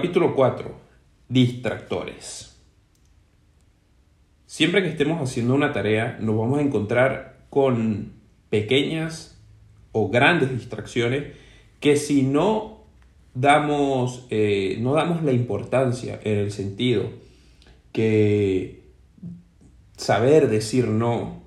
Capítulo 0.00 0.34
4. 0.34 0.74
Distractores. 1.28 2.58
Siempre 4.46 4.82
que 4.82 4.88
estemos 4.88 5.20
haciendo 5.20 5.54
una 5.54 5.74
tarea 5.74 6.16
nos 6.22 6.38
vamos 6.38 6.58
a 6.58 6.62
encontrar 6.62 7.44
con 7.50 8.14
pequeñas 8.48 9.38
o 9.92 10.08
grandes 10.08 10.52
distracciones 10.52 11.36
que 11.80 11.96
si 11.96 12.22
no 12.22 12.86
damos, 13.34 14.26
eh, 14.30 14.78
no 14.80 14.94
damos 14.94 15.22
la 15.22 15.32
importancia 15.32 16.18
en 16.24 16.38
el 16.38 16.50
sentido 16.50 17.10
que 17.92 18.80
saber 19.98 20.48
decir 20.48 20.88
no, 20.88 21.42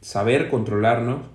saber 0.00 0.48
controlarnos, 0.48 1.26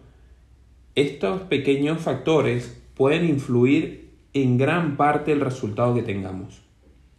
estos 0.95 1.41
pequeños 1.41 2.01
factores 2.01 2.81
pueden 2.95 3.29
influir 3.29 4.04
en 4.35 4.57
gran 4.57 4.97
parte 4.97 5.31
el 5.31 5.39
resultado 5.39 5.95
que 5.95 6.03
tengamos. 6.03 6.61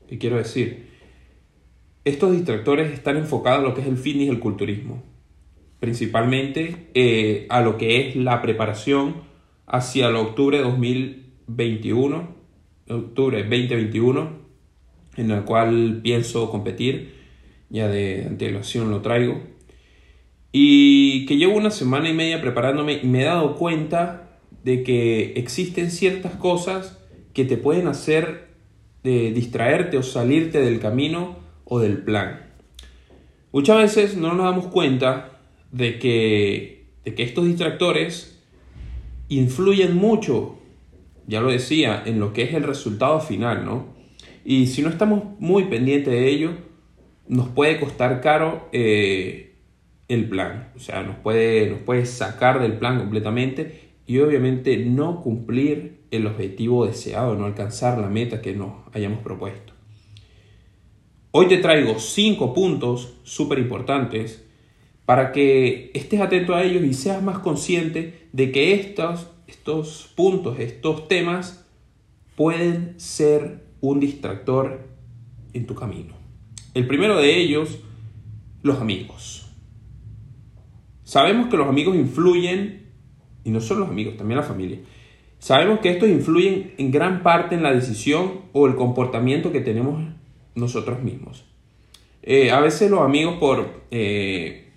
¿Qué 0.06 0.18
quiero 0.18 0.36
decir? 0.36 0.90
Estos 2.04 2.30
distractores 2.32 2.92
están 2.92 3.16
enfocados 3.16 3.60
a 3.60 3.62
lo 3.62 3.74
que 3.74 3.80
es 3.80 3.86
el 3.86 3.96
fitness 3.96 4.26
y 4.26 4.28
el 4.28 4.38
culturismo, 4.38 5.02
principalmente 5.80 6.90
eh, 6.94 7.46
a 7.48 7.62
lo 7.62 7.78
que 7.78 8.08
es 8.08 8.16
la 8.16 8.42
preparación 8.42 9.22
hacia 9.66 10.08
el 10.08 10.16
octubre 10.16 10.58
de 10.58 10.64
2021, 10.64 12.28
octubre 12.90 13.42
2021, 13.42 14.30
en 15.16 15.30
el 15.30 15.42
cual 15.44 16.00
pienso 16.02 16.50
competir, 16.50 17.14
ya 17.70 17.88
de 17.88 18.26
antelación 18.26 18.90
lo 18.90 19.00
traigo, 19.00 19.40
y 20.52 21.24
que 21.24 21.38
llevo 21.38 21.56
una 21.56 21.70
semana 21.70 22.10
y 22.10 22.12
media 22.12 22.42
preparándome 22.42 23.00
y 23.02 23.06
me 23.06 23.22
he 23.22 23.24
dado 23.24 23.56
cuenta 23.56 24.38
de 24.64 24.82
que 24.82 25.32
existen 25.36 25.90
ciertas 25.90 26.34
cosas 26.34 27.05
que 27.36 27.44
te 27.44 27.58
pueden 27.58 27.86
hacer 27.86 28.46
de 29.04 29.30
distraerte 29.30 29.98
o 29.98 30.02
salirte 30.02 30.58
del 30.58 30.80
camino 30.80 31.36
o 31.66 31.80
del 31.80 31.98
plan. 31.98 32.46
Muchas 33.52 33.76
veces 33.76 34.16
no 34.16 34.32
nos 34.32 34.46
damos 34.46 34.68
cuenta 34.68 35.38
de 35.70 35.98
que, 35.98 36.86
de 37.04 37.14
que 37.14 37.22
estos 37.24 37.44
distractores 37.44 38.42
influyen 39.28 39.94
mucho, 39.94 40.58
ya 41.26 41.42
lo 41.42 41.50
decía, 41.50 42.02
en 42.06 42.20
lo 42.20 42.32
que 42.32 42.44
es 42.44 42.54
el 42.54 42.62
resultado 42.62 43.20
final, 43.20 43.66
¿no? 43.66 43.94
Y 44.42 44.68
si 44.68 44.80
no 44.80 44.88
estamos 44.88 45.22
muy 45.38 45.64
pendientes 45.64 46.14
de 46.14 46.30
ello, 46.30 46.52
nos 47.28 47.48
puede 47.48 47.78
costar 47.78 48.22
caro 48.22 48.70
eh, 48.72 49.56
el 50.08 50.26
plan. 50.30 50.72
O 50.74 50.78
sea, 50.78 51.02
nos 51.02 51.16
puede, 51.16 51.68
nos 51.68 51.80
puede 51.80 52.06
sacar 52.06 52.62
del 52.62 52.78
plan 52.78 52.98
completamente 52.98 53.85
y 54.06 54.18
obviamente 54.18 54.76
no 54.76 55.22
cumplir 55.22 56.00
el 56.10 56.26
objetivo 56.26 56.86
deseado, 56.86 57.34
no 57.34 57.46
alcanzar 57.46 57.98
la 57.98 58.08
meta 58.08 58.40
que 58.40 58.54
nos 58.54 58.72
hayamos 58.92 59.20
propuesto. 59.20 59.72
Hoy 61.32 61.48
te 61.48 61.58
traigo 61.58 61.98
cinco 61.98 62.54
puntos 62.54 63.14
súper 63.24 63.58
importantes 63.58 64.44
para 65.04 65.32
que 65.32 65.90
estés 65.94 66.20
atento 66.20 66.54
a 66.54 66.62
ellos 66.62 66.84
y 66.84 66.94
seas 66.94 67.22
más 67.22 67.40
consciente 67.40 68.28
de 68.32 68.52
que 68.52 68.74
estos, 68.74 69.28
estos 69.46 70.10
puntos, 70.14 70.58
estos 70.58 71.08
temas 71.08 71.66
pueden 72.36 72.98
ser 72.98 73.66
un 73.80 74.00
distractor 74.00 74.88
en 75.52 75.66
tu 75.66 75.74
camino. 75.74 76.14
El 76.74 76.86
primero 76.86 77.16
de 77.18 77.38
ellos, 77.38 77.78
los 78.62 78.80
amigos. 78.80 79.46
Sabemos 81.04 81.48
que 81.48 81.56
los 81.56 81.68
amigos 81.68 81.96
influyen 81.96 82.85
y 83.46 83.50
no 83.50 83.60
solo 83.60 83.80
los 83.80 83.90
amigos, 83.90 84.16
también 84.16 84.40
la 84.40 84.42
familia. 84.42 84.78
Sabemos 85.38 85.78
que 85.78 85.90
estos 85.90 86.08
influyen 86.08 86.74
en 86.78 86.90
gran 86.90 87.22
parte 87.22 87.54
en 87.54 87.62
la 87.62 87.72
decisión 87.72 88.40
o 88.52 88.66
el 88.66 88.74
comportamiento 88.74 89.52
que 89.52 89.60
tenemos 89.60 90.02
nosotros 90.56 91.00
mismos. 91.00 91.44
Eh, 92.24 92.50
a 92.50 92.58
veces 92.58 92.90
los 92.90 93.02
amigos 93.02 93.36
por, 93.38 93.82
eh, 93.92 94.68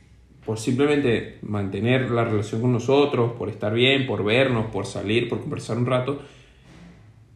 por 0.46 0.60
simplemente 0.60 1.40
mantener 1.42 2.12
la 2.12 2.26
relación 2.26 2.62
con 2.62 2.72
nosotros, 2.72 3.32
por 3.40 3.50
estar 3.50 3.74
bien, 3.74 4.06
por 4.06 4.24
vernos, 4.24 4.68
por 4.68 4.86
salir, 4.86 5.28
por 5.30 5.42
conversar 5.42 5.80
un 5.80 5.88
rato, 5.88 6.22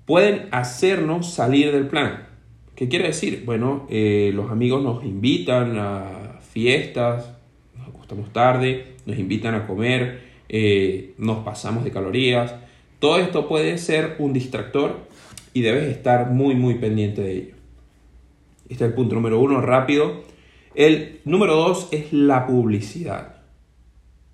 pueden 0.05 0.50
hacernos 0.51 1.33
salir 1.33 1.71
del 1.71 1.88
plan. 1.88 2.27
¿Qué 2.75 2.88
quiere 2.89 3.07
decir? 3.07 3.41
Bueno, 3.44 3.88
eh, 3.89 4.29
los 4.35 4.51
amigos 4.51 4.83
nos 4.83 5.03
invitan 5.03 5.79
a 5.79 6.39
fiestas, 6.51 7.33
nos 7.75 7.88
acostamos 7.88 8.31
tarde, 8.31 8.94
nos 9.07 9.17
invitan 9.17 9.55
a 9.55 9.65
comer, 9.65 10.32
eh, 10.55 11.15
nos 11.17 11.39
pasamos 11.39 11.83
de 11.83 11.89
calorías. 11.89 12.53
Todo 12.99 13.17
esto 13.17 13.47
puede 13.47 13.79
ser 13.79 14.17
un 14.19 14.33
distractor 14.33 14.99
y 15.51 15.63
debes 15.63 15.85
estar 15.85 16.29
muy, 16.29 16.53
muy 16.53 16.75
pendiente 16.75 17.23
de 17.23 17.31
ello. 17.31 17.55
Este 18.69 18.85
es 18.85 18.91
el 18.91 18.93
punto 18.93 19.15
número 19.15 19.39
uno, 19.39 19.61
rápido. 19.61 20.21
El 20.75 21.21
número 21.25 21.55
dos 21.55 21.87
es 21.91 22.13
la 22.13 22.45
publicidad. 22.45 23.37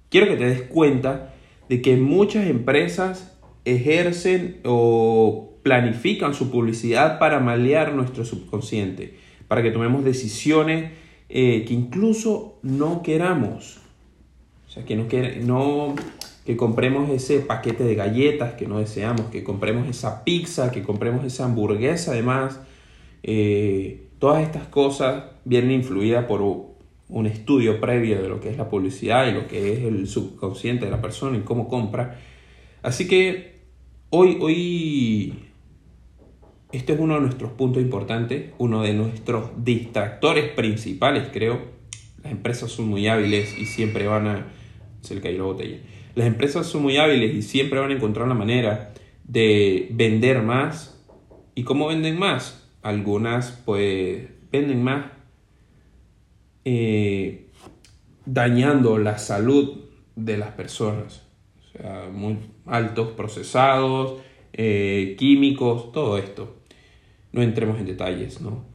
Quiero 0.09 0.28
que 0.28 0.35
te 0.35 0.46
des 0.46 0.63
cuenta 0.63 1.34
de 1.69 1.81
que 1.81 1.96
muchas 1.96 2.47
empresas 2.47 3.40
ejercen 3.63 4.59
o 4.66 5.53
planifican 5.63 6.34
su 6.34 6.51
publicidad 6.51 7.18
para 7.18 7.40
malear 7.40 7.94
nuestro 7.94 8.25
subconsciente, 8.25 9.16
para 9.47 9.63
que 9.63 9.72
tomemos 9.72 10.03
decisiones 10.03 10.91
eh, 11.30 11.63
que 11.66 11.74
incluso 11.74 12.59
no 12.62 13.03
queramos. 13.03 13.80
O 14.69 14.72
sea, 14.72 14.85
que 14.85 14.96
no, 14.96 15.07
que, 15.07 15.38
no 15.44 15.96
que 16.46 16.56
compremos 16.56 17.09
ese 17.09 17.40
paquete 17.40 17.84
de 17.84 17.96
galletas 17.96 18.53
que 18.53 18.68
no 18.68 18.78
deseamos, 18.78 19.24
que 19.31 19.44
compremos 19.44 19.88
esa 19.88 20.24
pizza, 20.24 20.72
que 20.72 20.84
compremos 20.84 21.25
esa 21.25 21.46
hamburguesa 21.46 22.12
además. 22.12 22.59
Eh, 23.24 24.03
todas 24.19 24.44
estas 24.44 24.68
cosas 24.68 25.24
vienen 25.44 25.72
influidas 25.72 26.25
por 26.25 26.44
un 26.44 27.25
estudio 27.25 27.81
previo 27.81 28.22
de 28.22 28.30
lo 28.30 28.40
que 28.40 28.50
es 28.50 28.57
la 28.57 28.69
publicidad 28.69 29.28
y 29.28 29.31
lo 29.31 29.47
que 29.47 29.74
es 29.74 29.80
el 29.80 30.07
subconsciente 30.07 30.86
de 30.86 30.91
la 30.91 31.01
persona 31.01 31.36
y 31.36 31.41
cómo 31.41 31.68
compra. 31.68 32.19
Así 32.84 33.07
que 33.07 33.62
hoy, 34.12 34.38
hoy, 34.40 35.34
este 36.72 36.94
es 36.94 37.00
uno 37.00 37.16
de 37.16 37.22
nuestros 37.22 37.53
puntos 37.53 37.81
importantes, 37.81 38.51
uno 38.59 38.84
de 38.84 38.94
nuestros 38.94 39.50
distractores 39.63 40.51
principales, 40.51 41.30
creo. 41.34 41.59
Las 42.22 42.34
empresas 42.34 42.69
son 42.69 42.88
muy 42.88 43.07
hábiles 43.07 43.57
y 43.57 43.66
siempre 43.66 44.06
van 44.06 44.28
a 44.28 44.59
se 45.02 45.16
le 45.16 45.22
cayó 45.22 45.38
la 45.40 45.44
botella. 45.46 45.78
Las 46.16 46.28
empresas 46.28 46.68
son 46.68 46.84
muy 46.84 46.98
hábiles 46.98 47.34
y 47.36 47.42
siempre 47.42 47.80
van 47.80 47.92
a 47.92 47.96
encontrar 47.96 48.26
una 48.26 48.36
manera 48.36 48.94
de 49.24 49.88
vender 49.92 50.42
más. 50.42 51.02
¿Y 51.56 51.64
cómo 51.64 51.88
venden 51.88 52.18
más? 52.18 52.68
Algunas 52.82 53.52
pues 53.66 54.28
venden 54.52 54.84
más 54.84 55.06
eh, 56.66 57.48
dañando 58.26 58.98
la 58.98 59.18
salud 59.18 59.86
de 60.16 60.38
las 60.38 60.52
personas. 60.52 61.24
O 61.58 61.78
sea, 61.78 62.10
muy 62.12 62.38
altos 62.66 63.12
procesados, 63.12 64.22
eh, 64.54 65.16
químicos, 65.18 65.92
todo 65.92 66.18
esto. 66.18 66.58
No 67.31 67.42
entremos 67.42 67.80
en 67.80 67.86
detalles, 67.86 68.42
¿no? 68.42 68.66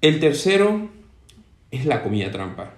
El 0.00 0.20
tercero 0.20 0.90
es 1.70 1.86
la 1.86 2.02
comida 2.02 2.30
trampa 2.30 2.74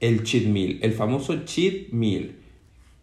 el 0.00 0.24
cheat 0.24 0.46
meal, 0.46 0.78
el 0.82 0.92
famoso 0.92 1.44
cheat 1.44 1.90
meal. 1.90 2.36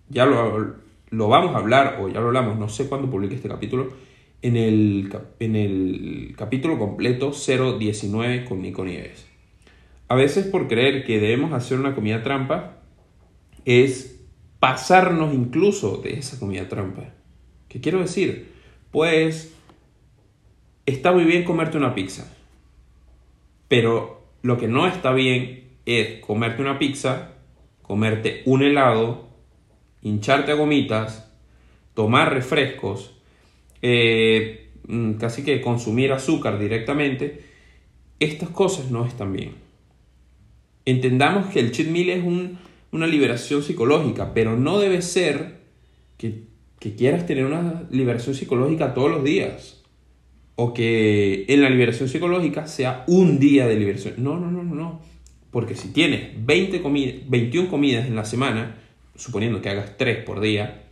Ya 0.10 0.26
lo, 0.26 0.76
lo, 1.10 1.28
vamos 1.28 1.56
a 1.56 1.60
hablar, 1.60 2.00
o 2.02 2.10
ya 2.10 2.20
lo 2.20 2.28
hablamos, 2.28 2.58
no 2.58 2.70
sé 2.70 2.88
cuándo 2.88 3.10
publique 3.10 3.36
este 3.36 3.48
capítulo, 3.48 3.94
en 4.42 4.58
el, 4.58 5.14
en 5.40 5.56
el 5.56 6.36
capítulo 6.38 6.78
completo 6.78 7.32
019 7.32 8.46
con 8.46 8.62
Nico 8.62 8.84
Nieves. 8.84 9.28
A 10.08 10.16
veces 10.16 10.46
por 10.46 10.68
creer 10.68 11.06
que 11.06 11.20
debemos 11.20 11.54
hacer 11.54 11.80
una 11.80 11.94
comida 11.94 12.24
trampa, 12.24 12.78
es 13.66 14.24
pasarnos 14.60 15.34
incluso 15.34 15.98
de 15.98 16.14
esa 16.14 16.40
comida 16.40 16.68
trampa. 16.70 17.14
¿Qué 17.68 17.82
quiero 17.82 18.00
decir? 18.00 18.54
Pues 18.92 19.54
está 20.86 21.12
muy 21.12 21.26
bien 21.26 21.44
comerte 21.44 21.78
una 21.78 21.94
pizza, 21.94 22.34
pero 23.68 24.26
lo 24.42 24.58
que 24.58 24.70
no 24.70 24.88
está 24.88 25.12
bien 25.12 25.67
es 25.88 26.20
comerte 26.20 26.62
una 26.62 26.78
pizza, 26.78 27.32
comerte 27.82 28.42
un 28.46 28.62
helado, 28.62 29.30
hincharte 30.02 30.52
a 30.52 30.56
gomitas, 30.56 31.32
tomar 31.94 32.34
refrescos, 32.34 33.16
eh, 33.82 34.70
mm, 34.86 35.14
casi 35.14 35.44
que 35.44 35.62
consumir 35.62 36.12
azúcar 36.12 36.60
directamente, 36.60 37.42
estas 38.20 38.50
cosas 38.50 38.92
no 38.92 39.06
están 39.06 39.32
bien. 39.32 39.54
Entendamos 40.86 41.48
que 41.48 41.62
el 41.62 41.72
cheat 41.72 41.88
meal 41.88 42.10
es 42.10 42.24
una 42.92 43.08
liberación 43.08 43.64
psicológica, 43.64 44.34
pero 44.34 44.58
no 44.58 44.80
debe 44.80 45.02
ser 45.02 45.62
que, 46.18 46.44
que 46.80 46.96
quieras 46.96 47.26
tener 47.26 47.46
una 47.46 47.88
liberación 47.92 48.36
psicológica 48.36 48.94
todos 48.94 49.10
los 49.10 49.24
días. 49.24 49.84
O 50.56 50.74
que 50.74 51.46
en 51.48 51.62
la 51.62 51.70
liberación 51.70 52.10
psicológica 52.10 52.68
sea 52.68 53.06
un 53.08 53.40
día 53.40 53.68
de 53.68 53.76
liberación. 53.76 54.16
No, 54.18 54.38
no, 54.40 54.50
no, 54.50 54.64
no, 54.64 54.76
no. 54.76 55.02
Porque 55.52 55.76
si 55.76 55.90
tienes 55.94 56.46
20 56.46 56.82
21 57.28 57.70
comidas 57.70 58.06
en 58.06 58.16
la 58.16 58.26
semana, 58.26 58.76
suponiendo 59.16 59.62
que 59.62 59.70
hagas 59.70 59.98
3 59.98 60.24
por 60.24 60.40
día, 60.40 60.84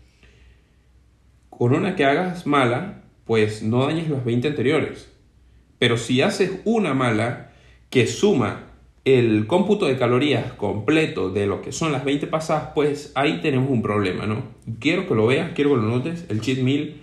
con 1.49 1.73
una 1.73 1.95
que 1.95 2.05
hagas 2.05 2.45
mala, 2.45 3.03
pues 3.25 3.63
no 3.63 3.85
dañes 3.85 4.09
las 4.09 4.23
20 4.25 4.49
anteriores. 4.49 5.11
Pero 5.79 5.97
si 5.97 6.21
haces 6.21 6.59
una 6.63 6.93
mala 6.93 7.51
que 7.89 8.07
suma 8.07 8.71
el 9.05 9.45
cómputo 9.45 9.85
de 9.85 9.97
calorías 9.97 10.53
completo 10.53 11.29
de 11.29 11.45
lo 11.45 11.61
que 11.61 11.71
son 11.71 11.91
las 11.91 12.03
20 12.03 12.27
pasadas, 12.27 12.71
pues 12.73 13.11
ahí 13.15 13.39
tenemos 13.41 13.69
un 13.69 13.81
problema, 13.81 14.25
¿no? 14.25 14.43
Quiero 14.79 15.07
que 15.07 15.13
lo 15.13 15.27
veas, 15.27 15.51
quiero 15.53 15.71
que 15.71 15.75
lo 15.77 15.83
notes. 15.83 16.25
El 16.29 16.41
cheat 16.41 16.59
meal 16.59 16.95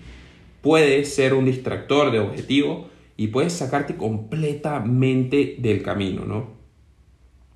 puede 0.63 1.05
ser 1.05 1.35
un 1.35 1.45
distractor 1.45 2.11
de 2.11 2.19
objetivo 2.19 2.89
y 3.17 3.29
puede 3.29 3.51
sacarte 3.51 3.97
completamente 3.97 5.57
del 5.59 5.83
camino, 5.83 6.25
¿no? 6.25 6.62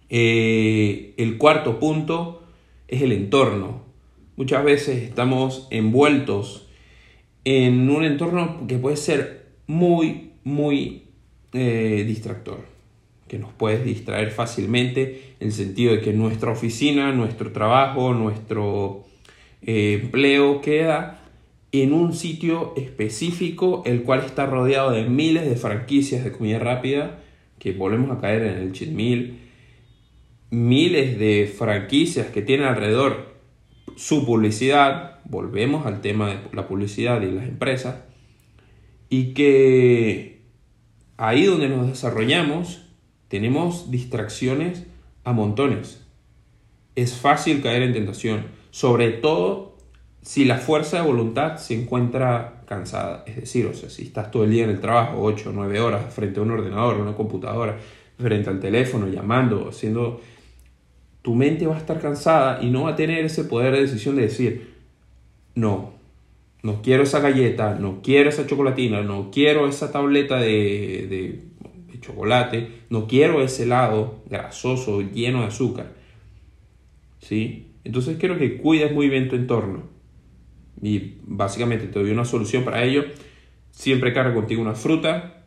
Eh, 0.08 1.14
el 1.16 1.38
cuarto 1.38 1.78
punto 1.78 2.44
es 2.88 3.02
el 3.02 3.12
entorno. 3.12 3.82
Muchas 4.36 4.64
veces 4.64 5.02
estamos 5.02 5.66
envueltos 5.70 6.68
en 7.44 7.88
un 7.90 8.04
entorno 8.04 8.66
que 8.66 8.78
puede 8.78 8.96
ser 8.96 9.46
muy, 9.66 10.32
muy 10.44 11.04
eh, 11.52 12.04
distractor 12.06 12.76
que 13.28 13.38
nos 13.38 13.52
puedes 13.52 13.84
distraer 13.84 14.30
fácilmente 14.30 15.34
en 15.40 15.48
el 15.48 15.52
sentido 15.52 15.92
de 15.92 16.00
que 16.00 16.12
nuestra 16.12 16.52
oficina, 16.52 17.12
nuestro 17.12 17.52
trabajo, 17.52 18.14
nuestro 18.14 19.04
eh, 19.62 20.00
empleo 20.02 20.60
queda 20.60 21.22
en 21.72 21.92
un 21.92 22.14
sitio 22.14 22.72
específico 22.76 23.82
el 23.84 24.02
cual 24.02 24.20
está 24.20 24.46
rodeado 24.46 24.92
de 24.92 25.04
miles 25.04 25.48
de 25.48 25.56
franquicias 25.56 26.24
de 26.24 26.32
comida 26.32 26.58
rápida 26.58 27.18
que 27.58 27.72
volvemos 27.72 28.16
a 28.16 28.20
caer 28.20 28.42
en 28.42 28.58
el 28.58 28.72
cheat 28.72 28.90
meal 28.90 29.36
miles 30.50 31.18
de 31.18 31.52
franquicias 31.56 32.28
que 32.28 32.42
tienen 32.42 32.66
alrededor 32.66 33.36
su 33.96 34.26
publicidad 34.26 35.20
volvemos 35.24 35.86
al 35.86 36.00
tema 36.00 36.28
de 36.28 36.38
la 36.52 36.68
publicidad 36.68 37.20
y 37.22 37.32
las 37.32 37.48
empresas 37.48 37.96
y 39.08 39.34
que 39.34 40.42
ahí 41.16 41.44
donde 41.44 41.68
nos 41.68 41.88
desarrollamos 41.88 42.82
tenemos 43.28 43.90
distracciones 43.90 44.86
a 45.24 45.32
montones. 45.32 46.04
Es 46.94 47.14
fácil 47.14 47.62
caer 47.62 47.82
en 47.82 47.92
tentación, 47.92 48.44
sobre 48.70 49.10
todo 49.10 49.76
si 50.22 50.44
la 50.44 50.58
fuerza 50.58 50.98
de 50.98 51.06
voluntad 51.06 51.56
se 51.56 51.80
encuentra 51.80 52.62
cansada. 52.66 53.24
Es 53.26 53.36
decir, 53.36 53.66
o 53.66 53.74
sea, 53.74 53.90
si 53.90 54.02
estás 54.02 54.30
todo 54.30 54.44
el 54.44 54.50
día 54.50 54.64
en 54.64 54.70
el 54.70 54.80
trabajo, 54.80 55.22
8 55.22 55.50
o 55.50 55.52
9 55.52 55.80
horas, 55.80 56.14
frente 56.14 56.40
a 56.40 56.42
un 56.42 56.50
ordenador, 56.50 56.96
una 56.96 57.14
computadora, 57.14 57.78
frente 58.18 58.50
al 58.50 58.60
teléfono, 58.60 59.08
llamando, 59.08 59.68
haciendo... 59.68 60.20
Tu 61.26 61.34
mente 61.34 61.66
va 61.66 61.74
a 61.74 61.78
estar 61.78 62.00
cansada 62.00 62.62
y 62.62 62.70
no 62.70 62.84
va 62.84 62.90
a 62.90 62.96
tener 62.96 63.24
ese 63.24 63.42
poder 63.42 63.74
de 63.74 63.80
decisión 63.80 64.14
de 64.14 64.22
decir, 64.22 64.74
no, 65.56 65.94
no 66.62 66.82
quiero 66.82 67.02
esa 67.02 67.18
galleta, 67.18 67.74
no 67.74 68.00
quiero 68.00 68.28
esa 68.28 68.46
chocolatina, 68.46 69.02
no 69.02 69.32
quiero 69.32 69.66
esa 69.66 69.90
tableta 69.90 70.38
de 70.38 71.42
chocolate, 72.00 72.68
no 72.90 73.06
quiero 73.06 73.42
ese 73.42 73.64
helado 73.64 74.22
grasoso, 74.30 75.02
lleno 75.02 75.40
de 75.40 75.46
azúcar. 75.46 75.92
¿Sí? 77.18 77.72
Entonces 77.84 78.16
quiero 78.18 78.38
que 78.38 78.56
cuides 78.58 78.92
muy 78.92 79.08
bien 79.08 79.28
tu 79.28 79.36
entorno. 79.36 79.84
Y 80.80 81.14
básicamente 81.22 81.86
te 81.86 81.98
doy 81.98 82.10
una 82.10 82.24
solución 82.24 82.64
para 82.64 82.84
ello. 82.84 83.04
Siempre 83.70 84.12
carga 84.12 84.34
contigo 84.34 84.62
una 84.62 84.74
fruta, 84.74 85.44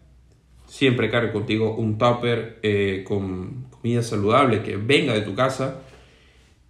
siempre 0.68 1.10
carga 1.10 1.32
contigo 1.32 1.76
un 1.76 1.98
tupper 1.98 2.60
eh, 2.64 3.04
con 3.08 3.69
comida 3.82 4.02
saludable 4.04 4.62
que 4.62 4.78
venga 4.78 5.14
de 5.14 5.22
tu 5.22 5.36
casa. 5.36 5.82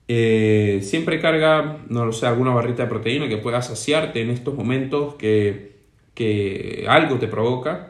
Eh, 0.08 0.80
siempre 0.82 1.20
carga, 1.20 1.78
no 1.88 2.06
lo 2.06 2.14
sé, 2.14 2.26
alguna 2.26 2.52
barrita 2.52 2.84
de 2.84 2.90
proteína 2.90 3.30
que 3.30 3.38
pueda 3.38 3.62
saciarte 3.62 4.22
en 4.22 4.30
estos 4.30 4.56
momentos 4.56 5.16
que, 5.16 5.78
que 6.14 6.86
algo 6.88 7.20
te 7.20 7.28
provoca. 7.28 7.90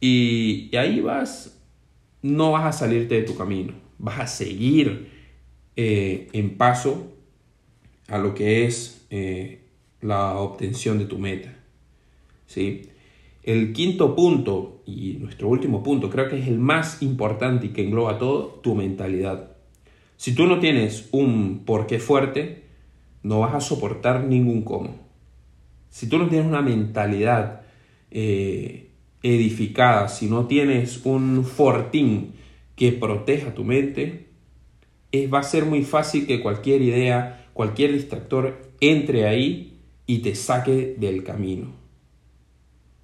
Y, 0.00 0.74
ahí 0.76 1.00
vas, 1.00 1.58
no 2.22 2.52
vas 2.52 2.64
a 2.64 2.72
salirte 2.72 3.16
de 3.16 3.22
tu 3.22 3.36
camino, 3.36 3.74
vas 3.98 4.20
a 4.20 4.26
seguir 4.26 5.10
eh, 5.76 6.28
en 6.32 6.56
paso 6.56 7.12
a 8.08 8.18
lo 8.18 8.34
que 8.34 8.64
es 8.64 9.06
eh, 9.10 9.60
la 10.00 10.36
obtención 10.38 10.98
de 10.98 11.04
tu 11.06 11.18
meta. 11.18 11.54
¿sí? 12.46 12.88
El 13.48 13.72
quinto 13.72 14.14
punto 14.14 14.82
y 14.84 15.14
nuestro 15.14 15.48
último 15.48 15.82
punto 15.82 16.10
creo 16.10 16.28
que 16.28 16.38
es 16.38 16.48
el 16.48 16.58
más 16.58 17.00
importante 17.00 17.68
y 17.68 17.68
que 17.70 17.82
engloba 17.82 18.18
todo, 18.18 18.60
tu 18.62 18.74
mentalidad. 18.74 19.52
Si 20.18 20.34
tú 20.34 20.46
no 20.46 20.58
tienes 20.58 21.08
un 21.12 21.62
porqué 21.64 21.98
fuerte, 21.98 22.64
no 23.22 23.40
vas 23.40 23.54
a 23.54 23.60
soportar 23.62 24.24
ningún 24.24 24.64
cómo. 24.64 24.98
Si 25.88 26.10
tú 26.10 26.18
no 26.18 26.28
tienes 26.28 26.46
una 26.46 26.60
mentalidad 26.60 27.62
eh, 28.10 28.90
edificada, 29.22 30.08
si 30.08 30.26
no 30.26 30.46
tienes 30.46 31.00
un 31.06 31.42
fortín 31.42 32.34
que 32.76 32.92
proteja 32.92 33.54
tu 33.54 33.64
mente, 33.64 34.26
es, 35.10 35.32
va 35.32 35.38
a 35.38 35.42
ser 35.42 35.64
muy 35.64 35.84
fácil 35.84 36.26
que 36.26 36.42
cualquier 36.42 36.82
idea, 36.82 37.48
cualquier 37.54 37.94
distractor 37.94 38.60
entre 38.82 39.26
ahí 39.26 39.78
y 40.06 40.18
te 40.18 40.34
saque 40.34 40.96
del 40.98 41.24
camino. 41.24 41.77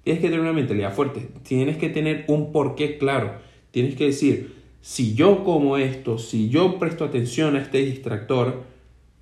Tienes 0.05 0.21
que 0.21 0.29
tener 0.29 0.41
una 0.41 0.53
mentalidad 0.53 0.93
fuerte, 0.93 1.29
tienes 1.41 1.77
que 1.77 1.89
tener 1.89 2.25
un 2.27 2.51
porqué 2.51 2.99
claro, 2.99 3.39
tienes 3.71 3.95
que 3.95 4.05
decir, 4.05 4.53
si 4.79 5.15
yo 5.15 5.43
como 5.43 5.77
esto, 5.77 6.19
si 6.19 6.47
yo 6.47 6.77
presto 6.77 7.05
atención 7.05 7.55
a 7.55 7.61
este 7.63 7.79
distractor, 7.79 8.65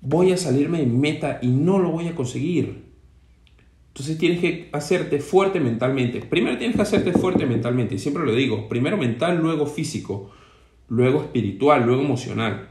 voy 0.02 0.32
a 0.32 0.36
salirme 0.36 0.80
de 0.80 0.86
meta 0.86 1.38
y 1.40 1.48
no 1.48 1.78
lo 1.78 1.88
voy 1.88 2.08
a 2.08 2.14
conseguir. 2.14 2.82
Entonces 3.88 4.18
tienes 4.18 4.40
que 4.40 4.68
hacerte 4.72 5.20
fuerte 5.20 5.58
mentalmente. 5.58 6.20
Primero 6.20 6.58
tienes 6.58 6.76
que 6.76 6.82
hacerte 6.82 7.12
fuerte 7.12 7.46
mentalmente, 7.46 7.94
y 7.94 7.98
siempre 7.98 8.26
lo 8.26 8.34
digo, 8.34 8.68
primero 8.68 8.98
mental, 8.98 9.38
luego 9.38 9.64
físico, 9.64 10.32
luego 10.90 11.22
espiritual, 11.22 11.86
luego 11.86 12.02
emocional. 12.02 12.68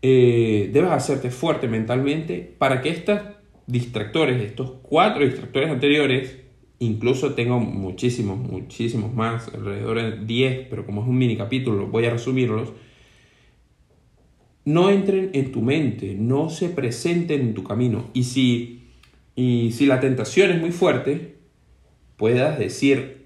Eh, 0.00 0.70
debes 0.72 0.92
hacerte 0.92 1.30
fuerte 1.30 1.68
mentalmente 1.68 2.54
para 2.56 2.80
que 2.80 2.88
estos 2.88 3.20
distractores, 3.66 4.40
estos 4.40 4.76
cuatro 4.80 5.26
distractores 5.26 5.68
anteriores, 5.68 6.39
incluso 6.80 7.34
tengo 7.34 7.60
muchísimos, 7.60 8.38
muchísimos 8.38 9.14
más, 9.14 9.48
alrededor 9.54 10.02
de 10.02 10.24
10, 10.26 10.66
pero 10.68 10.84
como 10.84 11.02
es 11.02 11.08
un 11.08 11.16
mini 11.16 11.36
capítulo, 11.36 11.86
voy 11.86 12.06
a 12.06 12.10
resumirlos, 12.10 12.72
no 14.64 14.90
entren 14.90 15.30
en 15.32 15.52
tu 15.52 15.62
mente, 15.62 16.16
no 16.18 16.50
se 16.50 16.68
presenten 16.68 17.40
en 17.40 17.54
tu 17.54 17.62
camino. 17.62 18.10
Y 18.12 18.24
si 18.24 18.80
y 19.40 19.72
si 19.72 19.86
la 19.86 20.00
tentación 20.00 20.50
es 20.50 20.60
muy 20.60 20.70
fuerte, 20.70 21.36
puedas 22.18 22.58
decir, 22.58 23.24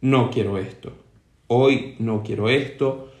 no 0.00 0.30
quiero 0.30 0.56
esto, 0.56 0.94
hoy 1.48 1.96
no 1.98 2.22
quiero 2.22 2.48
esto, 2.48 3.12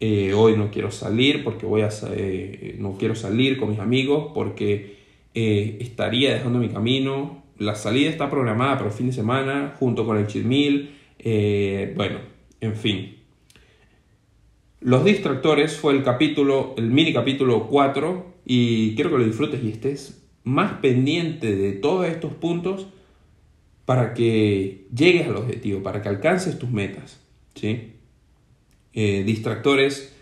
eh, 0.00 0.34
hoy 0.34 0.58
no 0.58 0.70
quiero 0.70 0.90
salir 0.90 1.42
porque 1.42 1.64
voy 1.64 1.80
a, 1.80 1.88
eh, 2.10 2.76
no 2.78 2.98
quiero 2.98 3.14
salir 3.14 3.58
con 3.58 3.70
mis 3.70 3.78
amigos 3.78 4.32
porque 4.34 4.96
eh, 5.32 5.78
estaría 5.80 6.34
dejando 6.34 6.58
mi 6.58 6.68
camino, 6.68 7.44
la 7.58 7.74
salida 7.74 8.10
está 8.10 8.30
programada 8.30 8.76
para 8.76 8.90
el 8.90 8.94
fin 8.94 9.06
de 9.06 9.12
semana 9.12 9.74
junto 9.78 10.04
con 10.04 10.16
el 10.18 10.26
chismil, 10.26 10.94
bueno, 11.96 12.18
en 12.60 12.76
fin. 12.76 13.16
Los 14.80 15.04
distractores 15.04 15.76
fue 15.76 15.94
el 15.94 16.02
capítulo, 16.04 16.74
el 16.76 16.90
mini 16.90 17.12
capítulo 17.12 17.66
4 17.66 18.34
y 18.44 18.94
quiero 18.94 19.10
que 19.10 19.18
lo 19.18 19.24
disfrutes 19.24 19.62
y 19.64 19.70
estés 19.70 20.22
más 20.44 20.74
pendiente 20.74 21.56
de 21.56 21.72
todos 21.72 22.06
estos 22.06 22.32
puntos 22.34 22.86
para 23.84 24.14
que 24.14 24.86
llegues 24.94 25.26
al 25.26 25.36
objetivo, 25.36 25.82
para 25.82 26.02
que 26.02 26.08
alcances 26.08 26.58
tus 26.58 26.70
metas. 26.70 27.20
¿sí? 27.54 27.94
Eh, 28.92 29.24
distractores 29.24 30.14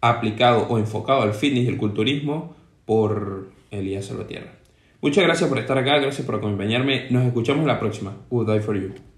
aplicado 0.00 0.66
o 0.68 0.78
enfocado 0.78 1.22
al 1.22 1.34
fitness 1.34 1.64
y 1.64 1.68
el 1.68 1.76
culturismo 1.76 2.56
por 2.86 3.50
Elías 3.70 4.06
Salvatierra. 4.06 4.59
Muchas 5.02 5.24
gracias 5.24 5.48
por 5.48 5.58
estar 5.58 5.78
acá, 5.78 5.98
gracias 5.98 6.26
por 6.26 6.36
acompañarme. 6.36 7.06
Nos 7.10 7.24
escuchamos 7.24 7.66
la 7.66 7.80
próxima. 7.80 8.16
Good 8.28 8.46
day 8.46 8.60
for 8.60 8.76
you. 8.76 9.09